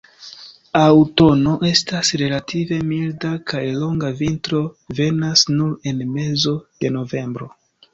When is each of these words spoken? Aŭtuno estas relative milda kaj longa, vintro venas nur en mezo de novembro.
Aŭtuno 0.77 1.53
estas 1.73 2.09
relative 2.23 2.81
milda 2.93 3.35
kaj 3.53 3.63
longa, 3.85 4.13
vintro 4.25 4.67
venas 5.05 5.49
nur 5.57 5.81
en 5.97 6.07
mezo 6.21 6.61
de 6.83 6.97
novembro. 7.01 7.57